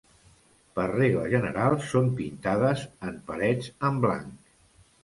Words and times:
Per 0.79 0.85
regla 0.93 1.25
general 1.35 1.77
són 1.91 2.09
pintades 2.23 2.85
en 3.11 3.25
parets 3.31 3.73
en 3.93 4.07
blanc. 4.09 4.55